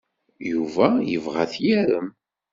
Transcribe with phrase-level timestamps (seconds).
[0.51, 2.07] Yuba yebɣa ad t-yarem.